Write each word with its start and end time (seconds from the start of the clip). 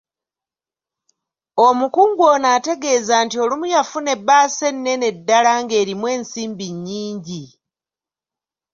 Omukungu 1.67 2.21
ono 2.33 2.47
ategeeza 2.57 3.15
nti 3.25 3.35
olumu 3.43 3.65
yafuna 3.75 4.09
ebbaasa 4.17 4.63
ennene 4.73 5.07
ddala 5.17 5.51
ng’erimu 5.63 6.05
ensimbi 6.15 6.67
nnyingi. 6.75 7.43